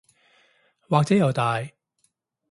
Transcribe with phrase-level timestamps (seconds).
[0.89, 1.61] 或者又大